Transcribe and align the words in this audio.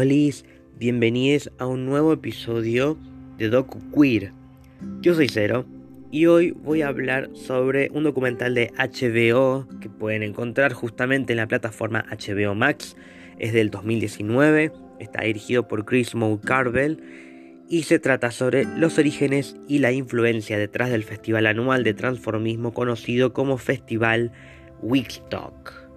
Hola, 0.00 0.14
bienvenidos 0.78 1.50
a 1.58 1.66
un 1.66 1.84
nuevo 1.84 2.12
episodio 2.12 2.96
de 3.36 3.48
Docu 3.48 3.80
Queer. 3.90 4.30
Yo 5.00 5.12
soy 5.12 5.26
Cero 5.28 5.66
y 6.12 6.26
hoy 6.26 6.52
voy 6.52 6.82
a 6.82 6.86
hablar 6.86 7.30
sobre 7.34 7.90
un 7.92 8.04
documental 8.04 8.54
de 8.54 8.70
HBO 8.78 9.66
que 9.80 9.88
pueden 9.88 10.22
encontrar 10.22 10.72
justamente 10.72 11.32
en 11.32 11.38
la 11.38 11.48
plataforma 11.48 12.04
HBO 12.12 12.54
Max. 12.54 12.96
Es 13.40 13.52
del 13.52 13.70
2019, 13.70 14.70
está 15.00 15.22
dirigido 15.22 15.66
por 15.66 15.84
Chris 15.84 16.12
Carvel 16.44 17.02
y 17.68 17.82
se 17.82 17.98
trata 17.98 18.30
sobre 18.30 18.66
los 18.66 18.98
orígenes 18.98 19.56
y 19.66 19.80
la 19.80 19.90
influencia 19.90 20.58
detrás 20.58 20.90
del 20.90 21.02
festival 21.02 21.44
anual 21.48 21.82
de 21.82 21.94
transformismo 21.94 22.72
conocido 22.72 23.32
como 23.32 23.58
Festival 23.58 24.30
Wickstock. 24.80 25.88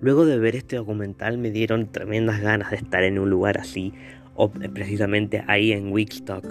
Luego 0.00 0.24
de 0.24 0.38
ver 0.38 0.56
este 0.56 0.76
documental 0.76 1.38
me 1.38 1.50
dieron 1.50 1.90
tremendas 1.92 2.40
ganas 2.40 2.70
de 2.70 2.76
estar 2.76 3.02
en 3.02 3.18
un 3.18 3.28
lugar 3.28 3.58
así, 3.58 3.92
o 4.34 4.50
precisamente 4.50 5.44
ahí 5.46 5.72
en 5.72 5.92
Wickstock, 5.92 6.46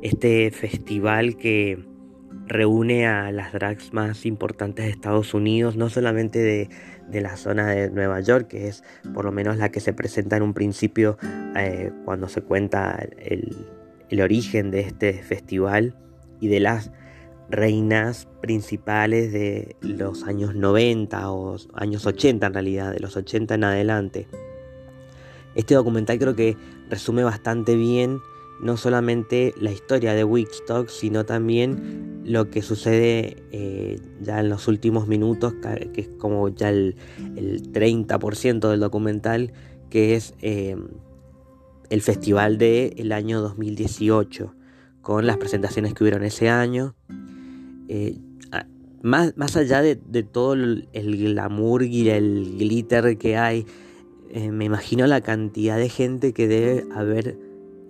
este 0.00 0.50
festival 0.50 1.36
que 1.36 1.84
reúne 2.46 3.06
a 3.06 3.30
las 3.30 3.52
drags 3.52 3.92
más 3.92 4.24
importantes 4.24 4.86
de 4.86 4.90
Estados 4.90 5.34
Unidos, 5.34 5.76
no 5.76 5.90
solamente 5.90 6.38
de, 6.38 7.20
la 7.20 7.36
zona 7.36 7.66
de 7.68 7.90
Nueva 7.90 8.20
York, 8.20 8.48
que 8.48 8.68
es 8.68 8.82
por 9.12 9.24
lo 9.24 9.32
menos 9.32 9.58
la 9.58 9.70
que 9.70 9.80
se 9.80 9.92
presenta 9.92 10.36
en 10.36 10.42
un 10.42 10.54
principio 10.54 11.18
eh, 11.56 11.90
cuando 12.04 12.28
se 12.28 12.40
cuenta 12.40 13.06
el 13.18 14.20
origen 14.20 14.70
de 14.70 14.80
este 14.80 15.12
festival 15.12 15.94
y 16.40 16.48
de 16.48 16.60
las 16.60 16.90
reinas 17.50 18.28
principales 18.40 19.32
de 19.32 19.76
los 19.80 20.24
años 20.24 20.54
90 20.54 21.30
o 21.32 21.56
años 21.74 22.06
80 22.06 22.46
en 22.46 22.52
realidad, 22.52 22.92
de 22.92 23.00
los 23.00 23.16
80 23.16 23.54
en 23.54 23.64
adelante. 23.64 24.28
Este 25.54 25.74
documental 25.74 26.18
creo 26.18 26.36
que 26.36 26.56
resume 26.88 27.24
bastante 27.24 27.74
bien 27.74 28.20
no 28.60 28.76
solamente 28.76 29.54
la 29.60 29.70
historia 29.70 30.14
de 30.14 30.24
Wickstock, 30.24 30.88
sino 30.88 31.24
también 31.24 32.22
lo 32.24 32.50
que 32.50 32.62
sucede 32.62 33.36
eh, 33.52 34.00
ya 34.20 34.40
en 34.40 34.48
los 34.48 34.66
últimos 34.68 35.06
minutos, 35.06 35.54
que 35.92 36.00
es 36.00 36.08
como 36.18 36.48
ya 36.48 36.70
el, 36.70 36.96
30% 37.36 38.68
del 38.68 38.80
documental, 38.80 39.52
que 39.90 40.16
es 40.16 40.34
eh, 40.42 40.76
el 41.88 42.02
festival 42.02 42.58
del 42.58 43.12
año 43.12 43.40
2018, 43.40 44.54
con 45.02 45.26
las 45.26 45.36
presentaciones 45.36 45.94
que 45.94 46.04
hubieron 46.04 46.24
ese 46.24 46.48
año 46.48 46.94
eh, 47.88 48.18
más, 49.02 49.36
más, 49.36 49.56
allá 49.56 49.80
de, 49.80 49.96
todo 50.22 50.54
el, 50.54 50.88
glamour 50.92 51.84
y 51.84 52.10
el 52.10 52.56
glitter 52.58 53.16
que 53.16 53.36
hay, 53.36 53.66
eh, 54.30 54.50
me 54.50 54.64
imagino 54.64 55.06
la 55.06 55.20
cantidad 55.20 55.76
de 55.76 55.88
gente 55.88 56.32
que 56.32 56.48
debe 56.48 56.84
haber 56.92 57.38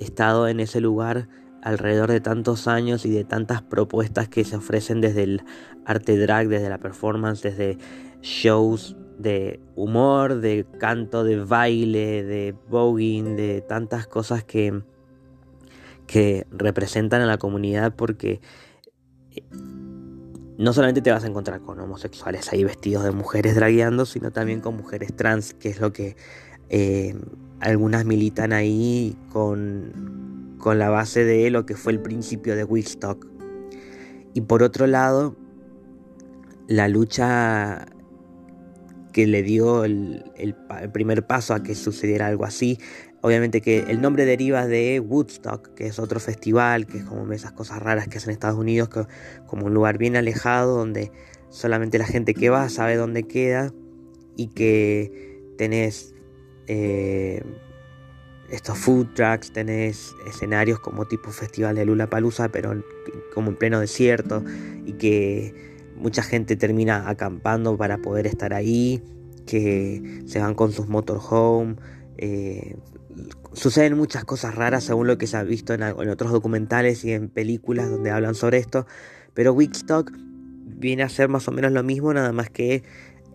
estado 0.01 0.49
en 0.49 0.61
ese 0.61 0.81
lugar 0.81 1.29
alrededor 1.63 2.11
de 2.11 2.21
tantos 2.21 2.69
años 2.69 3.05
y 3.05 3.11
de 3.11 3.25
tantas 3.25 3.63
propuestas 3.63 4.29
que 4.29 4.45
se 4.45 4.57
ofrecen 4.57 5.01
desde 5.01 5.25
el 5.25 5.43
arte 5.85 6.17
drag, 6.17 6.49
desde 6.49 6.69
la 6.69 6.79
performance, 6.79 7.43
desde 7.43 7.79
shows 8.23 8.97
de 9.19 9.61
humor, 9.75 10.41
de 10.41 10.67
canto, 10.79 11.25
de 11.25 11.43
baile, 11.43 12.23
de 12.23 12.55
voguing, 12.69 13.37
de 13.37 13.63
tantas 13.63 14.07
cosas 14.07 14.45
que, 14.45 14.83
que 16.07 16.47
representan 16.51 17.23
a 17.23 17.27
la 17.27 17.39
comunidad 17.39 17.95
porque 17.97 18.41
eh, 19.33 19.43
no 20.59 20.73
solamente 20.73 21.01
te 21.01 21.11
vas 21.11 21.25
a 21.25 21.29
encontrar 21.29 21.61
con 21.61 21.81
homosexuales 21.81 22.53
ahí 22.53 22.65
vestidos 22.65 23.05
de 23.05 23.13
mujeres 23.13 23.55
dragueando, 23.55 24.05
sino 24.05 24.33
también 24.33 24.61
con 24.61 24.77
mujeres 24.77 25.15
trans, 25.15 25.55
que 25.55 25.69
es 25.69 25.81
lo 25.81 25.93
que 25.93 26.17
eh, 26.69 27.17
algunas 27.61 28.05
militan 28.05 28.53
ahí 28.53 29.17
con, 29.33 30.57
con 30.59 30.79
la 30.79 30.91
base 30.91 31.25
de 31.25 31.49
lo 31.51 31.65
que 31.65 31.77
fue 31.77 31.93
el 31.93 32.01
principio 32.01 32.57
de 32.57 32.65
Woodstock. 32.65 33.27
Y 34.35 34.41
por 34.43 34.63
otro 34.63 34.87
lado, 34.87 35.37
la 36.67 36.89
lucha 36.89 37.87
que 39.13 39.27
le 39.27 39.43
dio 39.43 39.85
el, 39.85 40.25
primer 40.93 41.27
paso 41.27 41.55
a 41.55 41.63
que 41.63 41.75
sucediera 41.75 42.27
algo 42.27 42.45
así 42.45 42.79
Obviamente 43.21 43.61
que 43.61 43.81
el 43.89 44.01
nombre 44.01 44.25
deriva 44.25 44.67
de 44.67 45.01
Woodstock, 45.01 45.75
que 45.75 45.87
es 45.89 45.99
otro 45.99 46.21
festival, 46.21 46.87
que 46.87 46.99
es 46.99 47.05
como 47.05 47.33
esas 47.33 47.53
cosas 47.53 47.81
raras 47.83 48.07
que 48.07 48.19
hacen 48.19 48.31
en 48.31 48.35
Estados 48.35 48.59
Unidos, 48.59 48.89
como 49.47 49.67
un 49.67 49.75
lugar 49.75 49.99
bien 49.99 50.15
alejado 50.17 50.77
donde 50.77 51.11
solamente 51.51 51.99
la 51.99 52.07
gente 52.07 52.35
que 52.35 52.49
va 52.49 52.69
sabe 52.69 52.97
dónde 52.97 53.25
queda 53.25 53.73
y 54.37 54.49
que 54.49 55.41
tenés 55.57 56.15
eh, 56.69 57.43
estos 58.51 58.79
food 58.79 59.09
trucks, 59.15 59.53
tenés 59.53 60.15
escenarios 60.27 60.79
como 60.79 61.07
tipo 61.07 61.31
festival 61.31 61.75
de 61.75 61.85
Lula 61.85 62.09
Palusa, 62.09 62.49
pero 62.51 62.83
como 63.35 63.51
en 63.51 63.57
pleno 63.57 63.81
desierto 63.81 64.45
y 64.87 64.93
que 64.93 65.55
mucha 65.97 66.23
gente 66.23 66.57
termina 66.57 67.09
acampando 67.09 67.77
para 67.77 67.99
poder 67.99 68.27
estar 68.27 68.55
ahí, 68.55 69.03
que 69.47 70.23
se 70.27 70.39
van 70.39 70.55
con 70.55 70.73
sus 70.73 70.89
motorhome. 70.89 71.77
Eh, 72.17 72.77
suceden 73.53 73.97
muchas 73.97 74.25
cosas 74.25 74.55
raras 74.55 74.85
según 74.85 75.07
lo 75.07 75.19
que 75.19 75.27
se 75.27 75.37
ha 75.37 75.43
visto 75.43 75.75
en, 75.75 75.83
otros 75.83 76.33
documentales 76.33 77.05
y 77.05 77.13
en 77.13 77.29
películas 77.29 77.91
donde 77.91 78.11
hablan 78.11 78.35
sobre 78.35 78.59
esto. 78.59 78.87
Pero 79.35 79.53
Wickstock 79.53 80.13
viene 80.17 81.03
a 81.03 81.09
ser 81.09 81.29
más 81.29 81.49
o 81.49 81.53
menos 81.53 81.73
lo 81.73 81.83
mismo, 81.83 82.13
nada 82.13 82.33
más 82.33 82.51
que 82.51 82.83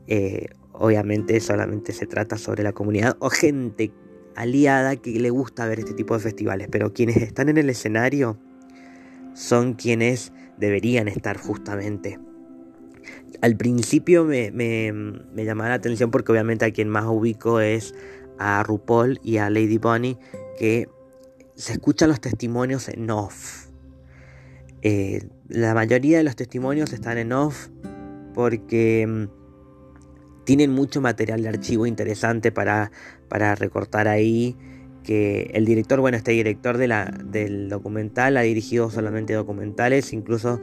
eh, 0.07 0.47
obviamente 0.71 1.39
solamente 1.39 1.93
se 1.93 2.07
trata 2.07 2.37
sobre 2.37 2.63
la 2.63 2.73
comunidad 2.73 3.15
o 3.19 3.29
gente 3.29 3.91
aliada 4.35 4.95
que 4.95 5.11
le 5.11 5.29
gusta 5.29 5.67
ver 5.67 5.79
este 5.79 5.93
tipo 5.93 6.13
de 6.15 6.19
festivales. 6.19 6.67
Pero 6.71 6.93
quienes 6.93 7.17
están 7.17 7.49
en 7.49 7.57
el 7.57 7.69
escenario 7.69 8.37
son 9.33 9.73
quienes 9.73 10.31
deberían 10.57 11.07
estar 11.07 11.37
justamente. 11.37 12.19
Al 13.41 13.57
principio 13.57 14.23
me, 14.23 14.51
me, 14.51 14.93
me 14.93 15.43
llamaba 15.43 15.69
la 15.69 15.75
atención 15.75 16.11
porque 16.11 16.31
obviamente 16.31 16.65
a 16.65 16.71
quien 16.71 16.87
más 16.87 17.05
ubico 17.05 17.59
es 17.59 17.93
a 18.39 18.63
RuPaul 18.63 19.19
y 19.23 19.37
a 19.37 19.49
Lady 19.49 19.77
Bunny 19.77 20.17
que 20.57 20.89
se 21.55 21.73
escuchan 21.73 22.09
los 22.09 22.21
testimonios 22.21 22.89
en 22.89 23.09
off. 23.09 23.67
Eh, 24.81 25.27
la 25.47 25.73
mayoría 25.73 26.17
de 26.17 26.23
los 26.23 26.35
testimonios 26.35 26.91
están 26.93 27.17
en 27.17 27.31
off 27.31 27.69
porque 28.33 29.07
mm, 29.07 30.43
tienen 30.45 30.71
mucho 30.71 31.01
material 31.01 31.41
de 31.41 31.49
archivo 31.49 31.85
interesante 31.85 32.51
para, 32.51 32.91
para 33.29 33.55
recortar 33.55 34.07
ahí. 34.07 34.57
Que 35.03 35.51
el 35.53 35.65
director, 35.65 35.99
bueno, 35.99 36.15
este 36.15 36.31
director 36.31 36.77
de 36.77 36.87
la, 36.87 37.05
del 37.25 37.67
documental 37.67 38.37
ha 38.37 38.41
dirigido 38.41 38.89
solamente 38.89 39.33
documentales, 39.33 40.13
incluso 40.13 40.61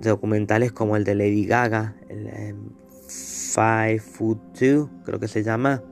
documentales 0.00 0.70
como 0.70 0.96
el 0.96 1.02
de 1.02 1.16
Lady 1.16 1.44
Gaga, 1.44 1.96
em, 2.08 2.70
Five 3.08 3.98
Foot 3.98 4.38
Two, 4.56 4.90
creo 5.04 5.18
que 5.18 5.26
se 5.26 5.42
llama, 5.42 5.82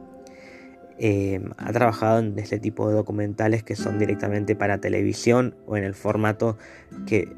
Em, 1.01 1.53
ha 1.59 1.73
trabajado 1.73 2.19
en 2.19 2.37
este 2.41 2.59
tipo 2.59 2.89
de 2.89 2.97
documentales 2.97 3.63
que 3.63 3.77
son 3.77 4.01
directamente 4.01 4.57
para 4.57 4.81
televisión 4.81 5.55
o 5.67 5.77
en 5.77 5.85
el 5.85 5.95
formato 5.95 6.59
que... 7.07 7.33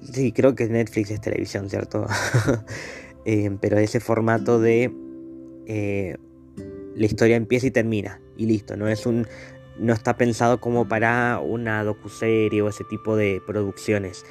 Sí, 0.00 0.32
creo 0.32 0.54
que 0.54 0.66
Netflix 0.68 1.10
es 1.10 1.20
televisión, 1.20 1.68
¿cierto? 1.68 2.06
Em, 3.26 3.58
pero 3.58 3.76
ese 3.78 4.00
formato 4.00 4.60
de... 4.60 4.92
Eh, 5.66 6.16
la 6.94 7.06
historia 7.06 7.36
empieza 7.36 7.66
y 7.66 7.70
termina 7.70 8.20
y 8.36 8.46
listo, 8.46 8.76
no 8.76 8.88
es 8.88 9.04
un... 9.04 9.26
No 9.78 9.92
está 9.92 10.16
pensado 10.16 10.58
como 10.58 10.88
para 10.88 11.38
una 11.38 11.84
docuserie 11.84 12.62
o 12.62 12.68
ese 12.68 12.84
tipo 12.84 13.14
de 13.14 13.42
producciones. 13.46 14.24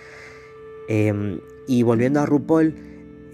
Em, 0.87 1.39
y 1.67 1.83
volviendo 1.83 2.19
a 2.19 2.25
RuPaul, 2.25 2.73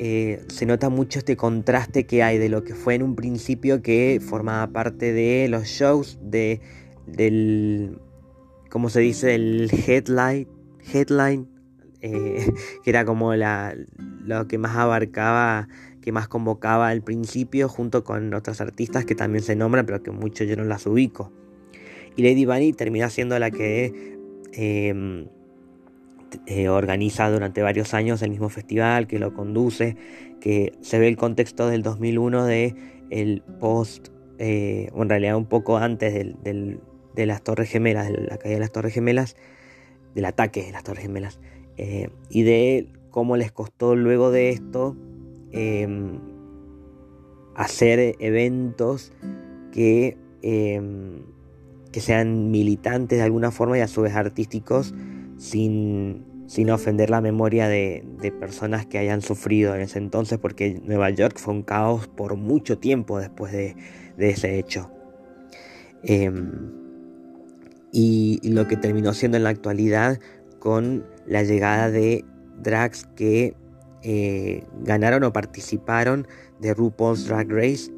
eh, 0.03 0.41
se 0.47 0.65
nota 0.65 0.89
mucho 0.89 1.19
este 1.19 1.37
contraste 1.37 2.07
que 2.07 2.23
hay 2.23 2.39
de 2.39 2.49
lo 2.49 2.63
que 2.63 2.73
fue 2.73 2.95
en 2.95 3.03
un 3.03 3.15
principio 3.15 3.83
que 3.83 4.19
formaba 4.19 4.65
parte 4.73 5.13
de 5.13 5.47
los 5.47 5.65
shows, 5.65 6.17
de, 6.23 6.59
del, 7.05 7.99
¿cómo 8.71 8.89
se 8.89 8.99
dice? 8.99 9.35
El 9.35 9.69
headline, 9.71 10.47
headline 10.91 11.47
eh, 12.01 12.51
que 12.83 12.89
era 12.89 13.05
como 13.05 13.35
la, 13.35 13.75
lo 14.25 14.47
que 14.47 14.57
más 14.57 14.75
abarcaba, 14.75 15.67
que 16.01 16.11
más 16.11 16.27
convocaba 16.27 16.89
al 16.89 17.03
principio, 17.03 17.69
junto 17.69 18.03
con 18.03 18.33
otras 18.33 18.59
artistas 18.59 19.05
que 19.05 19.13
también 19.13 19.43
se 19.43 19.55
nombran, 19.55 19.85
pero 19.85 20.01
que 20.01 20.09
mucho 20.09 20.43
yo 20.45 20.55
no 20.55 20.63
las 20.63 20.87
ubico. 20.87 21.31
Y 22.15 22.23
Lady 22.23 22.47
Bunny 22.47 22.73
termina 22.73 23.07
siendo 23.11 23.37
la 23.37 23.51
que... 23.51 24.17
Eh, 24.53 25.27
eh, 26.45 26.69
organiza 26.69 27.29
durante 27.29 27.61
varios 27.61 27.93
años 27.93 28.21
el 28.21 28.31
mismo 28.31 28.49
festival, 28.49 29.07
que 29.07 29.19
lo 29.19 29.33
conduce, 29.33 29.97
que 30.39 30.73
se 30.81 30.99
ve 30.99 31.07
el 31.07 31.17
contexto 31.17 31.67
del 31.67 31.83
2001 31.83 32.45
de 32.45 32.75
el 33.09 33.43
post 33.59 34.09
eh, 34.43 34.89
en 34.95 35.07
realidad 35.07 35.37
un 35.37 35.45
poco 35.45 35.77
antes 35.77 36.13
de 36.13 37.25
las 37.27 37.43
Torres 37.43 37.69
Gemelas, 37.69 38.07
de 38.07 38.21
la 38.21 38.37
caída 38.37 38.55
de 38.55 38.59
las 38.59 38.71
Torres 38.71 38.91
Gemelas, 38.91 39.35
del 40.15 40.25
ataque 40.25 40.63
de 40.63 40.71
las 40.71 40.83
Torres 40.83 41.03
Gemelas, 41.03 41.39
eh, 41.77 42.09
y 42.27 42.41
de 42.41 42.87
cómo 43.11 43.37
les 43.37 43.51
costó 43.51 43.95
luego 43.95 44.31
de 44.31 44.49
esto 44.49 44.97
em, 45.51 46.19
hacer 47.55 48.15
eventos 48.19 49.13
que, 49.71 50.17
em, 50.41 51.21
que 51.91 52.01
sean 52.01 52.49
militantes 52.49 53.19
de 53.19 53.23
alguna 53.23 53.51
forma 53.51 53.77
y 53.77 53.81
a 53.81 53.87
su 53.87 54.01
vez 54.01 54.15
artísticos 54.15 54.95
sin, 55.41 56.45
sin 56.45 56.69
ofender 56.69 57.09
la 57.09 57.19
memoria 57.19 57.67
de, 57.67 58.05
personas 58.39 58.85
que 58.85 58.99
hayan 58.99 59.21
sufrido 59.21 59.73
en 59.73 59.81
ese 59.81 59.97
entonces, 59.97 60.37
porque 60.37 60.79
Nueva 60.85 61.09
York 61.09 61.39
fue 61.39 61.55
un 61.55 61.63
caos 61.63 62.07
por 62.07 62.35
mucho 62.35 62.77
tiempo 62.77 63.19
después 63.19 63.51
de, 63.51 63.75
ese 64.19 64.59
hecho. 64.59 64.91
Em, 66.03 66.71
y, 67.91 68.39
lo 68.43 68.67
que 68.67 68.77
terminó 68.77 69.13
siendo 69.13 69.37
en 69.37 69.43
la 69.43 69.49
actualidad 69.49 70.19
con 70.59 71.07
la 71.25 71.41
llegada 71.41 71.89
de 71.89 72.23
drags 72.61 73.05
que 73.15 73.55
eh, 74.03 74.63
ganaron 74.83 75.23
o 75.23 75.33
participaron 75.33 76.27
de 76.59 76.75
RuPaul's 76.75 77.25
Drag 77.25 77.51
Race, 77.51 77.91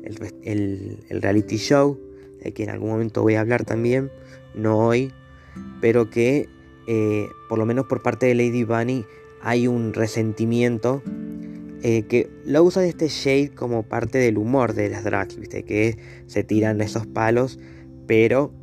el, 0.43 1.03
el 1.09 1.21
reality 1.21 1.57
show, 1.57 1.99
de 2.41 2.53
que 2.53 2.63
en 2.63 2.69
algún 2.69 2.91
momento 2.91 3.21
voy 3.21 3.35
a 3.35 3.41
hablar 3.41 3.65
también, 3.65 4.09
no 4.55 4.77
hoy, 4.77 5.11
pero 5.81 6.09
que 6.09 6.47
eh, 6.87 7.27
por 7.49 7.59
lo 7.59 7.65
menos 7.65 7.85
por 7.85 8.01
parte 8.01 8.25
de 8.25 8.35
Lady 8.35 8.63
Bunny, 8.63 9.05
hay 9.41 9.67
un 9.67 9.93
resentimiento 9.93 11.01
eh, 11.81 12.03
que 12.03 12.29
lo 12.45 12.63
usa 12.63 12.81
de 12.81 12.89
este 12.89 13.09
shade 13.09 13.49
como 13.49 13.83
parte 13.83 14.17
del 14.17 14.37
humor 14.37 14.73
de 14.73 14.89
las 14.89 15.03
drags. 15.03 15.37
Que 15.49 15.97
se 16.27 16.43
tiran 16.43 16.79
esos 16.79 17.05
palos, 17.05 17.59
pero 18.07 18.53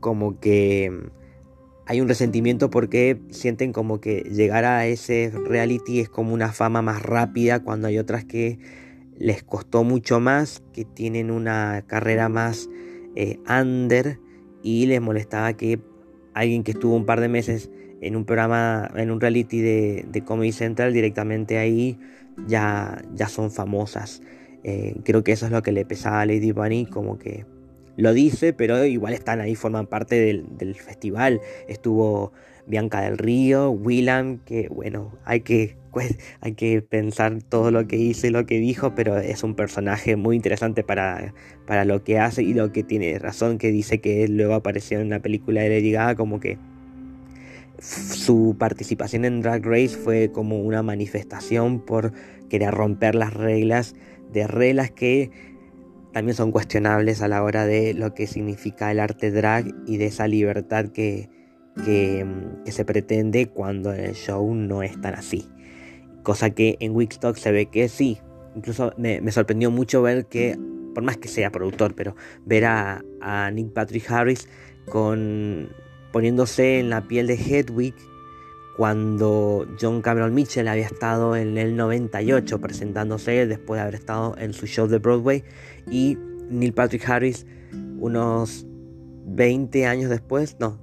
como 0.00 0.38
que 0.40 0.90
mm, 0.90 1.20
hay 1.86 2.00
un 2.00 2.08
resentimiento 2.08 2.70
porque 2.70 3.20
sienten 3.30 3.72
como 3.72 4.00
que 4.00 4.20
llegar 4.30 4.64
a 4.64 4.86
ese 4.86 5.32
reality 5.46 6.00
es 6.00 6.08
como 6.08 6.34
una 6.34 6.52
fama 6.52 6.82
más 6.82 7.02
rápida 7.02 7.60
cuando 7.60 7.88
hay 7.88 7.98
otras 7.98 8.24
que 8.24 8.58
les 9.16 9.42
costó 9.42 9.82
mucho 9.82 10.20
más, 10.20 10.62
que 10.72 10.84
tienen 10.84 11.30
una 11.30 11.84
carrera 11.86 12.28
más 12.28 12.68
eh, 13.16 13.38
under 13.48 14.18
y 14.62 14.86
les 14.86 15.00
molestaba 15.00 15.54
que 15.54 15.80
alguien 16.34 16.62
que 16.62 16.72
estuvo 16.72 16.94
un 16.94 17.06
par 17.06 17.20
de 17.20 17.28
meses 17.28 17.70
en 18.00 18.16
un 18.16 18.24
programa, 18.24 18.90
en 18.94 19.10
un 19.10 19.20
reality 19.20 19.60
de, 19.60 20.22
Comedy 20.24 20.52
Central, 20.52 20.92
directamente 20.92 21.58
ahí 21.58 21.98
ya, 22.46 23.02
ya 23.14 23.28
son 23.28 23.50
famosas. 23.50 24.22
Eh, 24.64 24.96
creo 25.04 25.22
que 25.24 25.32
eso 25.32 25.46
es 25.46 25.52
lo 25.52 25.62
que 25.62 25.72
le 25.72 25.84
pesaba 25.84 26.20
a 26.20 26.26
Lady 26.26 26.52
Bunny, 26.52 26.86
como 26.86 27.18
que 27.18 27.44
lo 27.96 28.12
dice, 28.12 28.52
pero 28.52 28.84
igual 28.84 29.12
están 29.12 29.40
ahí, 29.40 29.54
forman 29.54 29.86
parte 29.86 30.16
del, 30.16 30.74
festival. 30.76 31.40
Estuvo 31.68 32.32
Bianca 32.70 33.02
del 33.02 33.18
Río, 33.18 33.70
Willam, 33.70 34.38
que 34.38 34.68
bueno, 34.68 35.12
hay 35.24 35.40
que, 35.40 35.76
pues, 35.92 36.16
hay 36.40 36.54
que 36.54 36.80
pensar 36.80 37.42
todo 37.42 37.70
lo 37.70 37.86
que 37.86 37.96
hizo 37.96 38.26
y 38.26 38.30
lo 38.30 38.46
que 38.46 38.58
dijo, 38.58 38.94
pero 38.94 39.18
es 39.18 39.42
un 39.42 39.54
personaje 39.54 40.16
muy 40.16 40.36
interesante 40.36 40.82
para, 40.82 41.34
para 41.66 41.84
lo 41.84 42.02
que 42.04 42.18
hace 42.18 42.42
y 42.42 42.54
lo 42.54 42.72
que 42.72 42.82
tiene 42.82 43.18
razón, 43.18 43.58
que 43.58 43.70
dice 43.70 44.00
que 44.00 44.26
luego 44.28 44.54
apareció 44.54 45.00
en 45.00 45.10
la 45.10 45.20
película 45.20 45.62
de 45.62 45.68
Lady 45.68 45.92
Gaga, 45.92 46.14
como 46.14 46.40
que 46.40 46.58
su 47.80 48.56
participación 48.58 49.24
en 49.24 49.40
Drag 49.40 49.64
Race 49.64 49.96
fue 49.96 50.30
como 50.30 50.60
una 50.60 50.82
manifestación 50.82 51.80
por 51.80 52.12
querer 52.48 52.72
romper 52.72 53.14
las 53.14 53.34
reglas 53.34 53.94
de 54.32 54.46
reglas 54.46 54.90
que 54.90 55.30
también 56.12 56.36
son 56.36 56.52
cuestionables 56.52 57.22
a 57.22 57.28
la 57.28 57.42
hora 57.42 57.66
de 57.66 57.94
lo 57.94 58.14
que 58.14 58.26
significa 58.26 58.90
el 58.90 59.00
arte 59.00 59.30
drag 59.30 59.66
y 59.86 59.96
de 59.96 60.06
esa 60.06 60.26
libertad 60.26 60.86
que, 60.88 61.28
que, 61.84 62.26
se 62.66 62.84
pretende 62.84 63.46
cuando 63.46 63.92
en 63.92 64.04
el 64.04 64.14
show 64.14 64.54
no 64.54 64.82
es 64.82 65.00
tan 65.00 65.14
así. 65.14 65.48
Cosa 66.22 66.50
que 66.50 66.76
en 66.80 66.94
Wixstock 66.94 67.36
se 67.36 67.52
ve 67.52 67.66
que 67.66 67.88
sí. 67.88 68.18
Incluso 68.54 68.92
me, 68.96 69.30
sorprendió 69.32 69.70
mucho 69.70 70.02
ver 70.02 70.26
que, 70.26 70.58
por 70.94 71.02
más 71.02 71.16
que 71.16 71.28
sea 71.28 71.50
productor, 71.50 71.94
pero 71.94 72.14
ver 72.44 72.64
a, 72.66 73.04
a 73.20 73.50
Nick 73.50 73.72
Patrick 73.72 74.10
Harris 74.10 74.48
con 74.86 75.68
poniéndose 76.12 76.80
en 76.80 76.90
la 76.90 77.02
piel 77.02 77.28
de 77.28 77.34
Hedwig 77.34 77.94
cuando 78.76 79.66
John 79.80 80.02
Cameron 80.02 80.34
Mitchell 80.34 80.66
había 80.66 80.86
estado 80.86 81.36
en 81.36 81.58
el 81.58 81.76
98 81.76 82.60
presentándose 82.60 83.46
después 83.46 83.78
de 83.78 83.82
haber 83.82 83.94
estado 83.94 84.34
en 84.38 84.52
su 84.52 84.66
show 84.66 84.88
de 84.88 84.98
Broadway 84.98 85.44
y 85.90 86.18
Neil 86.48 86.72
Patrick 86.72 87.08
Harris 87.08 87.46
unos 87.98 88.66
20 89.26 89.86
años 89.86 90.10
después, 90.10 90.56
no, 90.58 90.78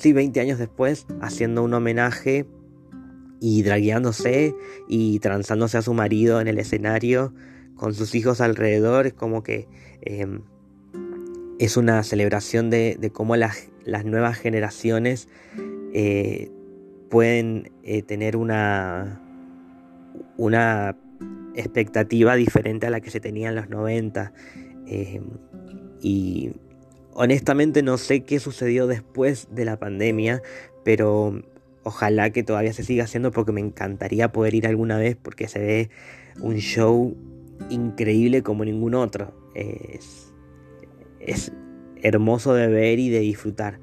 sí 0.00 0.12
20 0.12 0.40
años 0.40 0.58
después 0.58 1.06
haciendo 1.20 1.62
un 1.62 1.74
homenaje 1.74 2.46
y 3.40 3.62
dragueándose 3.62 4.54
y 4.88 5.18
transándose 5.20 5.78
a 5.78 5.82
su 5.82 5.94
marido 5.94 6.40
en 6.40 6.48
el 6.48 6.58
escenario 6.58 7.32
con 7.74 7.94
sus 7.94 8.14
hijos 8.14 8.40
alrededor, 8.40 9.06
es 9.06 9.14
como 9.14 9.42
que 9.42 9.66
em, 10.02 10.42
es 11.58 11.76
una 11.76 12.02
celebración 12.02 12.70
de, 12.70 13.10
cómo 13.12 13.36
las, 13.36 13.68
nuevas 14.04 14.38
generaciones 14.38 15.28
eh, 15.94 16.50
pueden 17.08 17.70
eh, 17.82 18.02
tener 18.02 18.36
una, 18.36 19.20
una 20.36 20.96
expectativa 21.54 22.36
diferente 22.36 22.86
a 22.86 22.90
la 22.90 23.00
que 23.00 23.10
se 23.10 23.20
tenía 23.20 23.48
en 23.48 23.54
los 23.54 23.68
90. 23.68 24.32
Eh, 24.86 25.20
y 26.02 26.52
honestamente 27.14 27.82
no 27.82 27.98
sé 27.98 28.20
qué 28.20 28.40
sucedió 28.40 28.86
después 28.86 29.48
de 29.50 29.64
la 29.64 29.78
pandemia, 29.78 30.42
pero 30.84 31.42
ojalá 31.82 32.30
que 32.30 32.42
todavía 32.42 32.72
se 32.72 32.84
siga 32.84 33.04
haciendo 33.04 33.30
porque 33.30 33.52
me 33.52 33.60
encantaría 33.60 34.32
poder 34.32 34.54
ir 34.54 34.66
alguna 34.66 34.98
vez 34.98 35.16
porque 35.16 35.48
se 35.48 35.58
ve 35.58 35.90
un 36.40 36.56
show 36.56 37.16
increíble 37.68 38.42
como 38.42 38.64
ningún 38.64 38.94
otro. 38.94 39.34
Es, 39.54 40.32
es 41.20 41.52
hermoso 42.02 42.54
de 42.54 42.68
ver 42.68 42.98
y 42.98 43.10
de 43.10 43.20
disfrutar. 43.20 43.80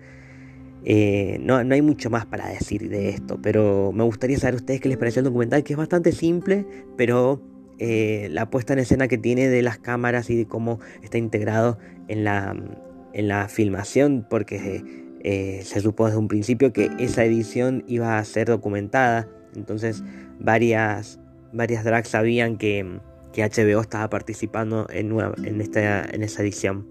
Eh, 0.84 1.38
no, 1.42 1.58
hay 1.58 1.82
mucho 1.82 2.10
más 2.10 2.26
para 2.26 2.48
decir 2.50 2.90
de 2.90 3.10
esto, 3.10 3.40
pero 3.42 3.92
me 3.92 4.04
gustaría 4.04 4.38
saber 4.38 4.54
a 4.54 4.58
ustedes 4.58 4.80
qué 4.80 4.90
les 4.90 4.98
pareció 4.98 5.20
el 5.20 5.26
documental, 5.26 5.64
que 5.64 5.74
es 5.74 5.78
bastante 5.78 6.12
simple, 6.14 6.66
pero 6.96 7.42
eh, 7.78 8.30
la 8.32 8.50
puesta 8.50 8.74
en 8.74 8.80
escena 8.80 9.08
que 9.08 9.18
tiene 9.18 9.50
de 9.50 9.62
las 9.62 9.80
cámaras 9.80 10.30
y 10.30 10.38
de 10.38 10.46
cómo 10.46 10.80
está 11.04 11.18
integrado 11.18 11.78
en 12.08 12.24
la, 12.24 12.56
en 13.18 13.28
la 13.28 13.50
filmación, 13.50 14.26
porque 14.30 14.84
eh, 15.22 15.62
se 15.66 15.82
supo 15.82 16.06
desde 16.06 16.20
un 16.20 16.28
principio 16.28 16.72
que 16.72 16.92
esa 17.00 17.26
edición 17.26 17.84
iba 17.88 18.20
a 18.20 18.24
ser 18.24 18.48
documentada, 18.48 19.28
entonces 19.56 20.04
varias, 20.40 21.20
varias 21.52 21.84
drags 21.84 22.10
sabían 22.10 22.58
que, 22.58 23.00
que 23.34 23.44
HBO 23.44 23.82
estaba 23.82 24.08
participando 24.10 24.86
en, 24.92 25.18
en, 25.44 25.62
esta, 25.62 26.06
en 26.06 26.22
esa 26.22 26.44
edición. 26.44 26.88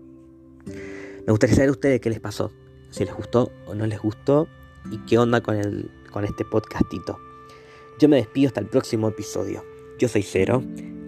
Me 0.67 1.31
gustaría 1.31 1.55
saber 1.55 1.69
a 1.69 1.73
ustedes 1.73 2.01
qué 2.01 2.11
les 2.11 2.21
pasó, 2.21 2.53
si 2.91 3.05
les 3.05 3.15
gustó 3.15 3.53
o 3.67 3.77
no 3.77 3.87
les 3.87 4.01
gustó 4.01 4.49
y 4.91 4.99
qué 5.07 5.19
onda 5.19 5.41
con, 5.41 5.57
el, 5.57 5.91
con 6.11 6.25
este 6.25 6.45
podcastito. 6.45 7.21
Yo 8.01 8.09
me 8.09 8.17
despido 8.17 8.49
hasta 8.49 8.61
el 8.61 8.67
próximo 8.67 9.09
episodio. 9.09 9.65
Yo 9.99 10.09
soy 10.09 10.23
Cero 10.23 10.63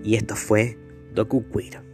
y 0.05 0.15
esto 0.15 0.37
fue 0.37 0.79
Doku 1.13 1.45
Queer. 1.51 1.88